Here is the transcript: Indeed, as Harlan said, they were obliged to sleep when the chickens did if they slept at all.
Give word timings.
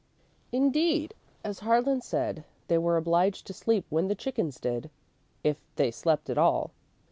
Indeed, 0.51 1.13
as 1.43 1.59
Harlan 1.59 2.01
said, 2.01 2.43
they 2.69 2.79
were 2.79 2.97
obliged 2.97 3.45
to 3.45 3.53
sleep 3.53 3.85
when 3.91 4.07
the 4.07 4.15
chickens 4.15 4.59
did 4.59 4.89
if 5.43 5.57
they 5.75 5.91
slept 5.91 6.27
at 6.27 6.39
all. 6.39 6.71